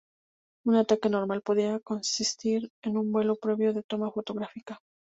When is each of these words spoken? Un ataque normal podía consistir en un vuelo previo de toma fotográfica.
Un 0.65 0.73
ataque 0.73 1.09
normal 1.11 1.43
podía 1.43 1.79
consistir 1.79 2.71
en 2.83 2.97
un 2.97 3.11
vuelo 3.11 3.35
previo 3.35 3.71
de 3.71 3.83
toma 3.83 4.09
fotográfica. 4.09 4.79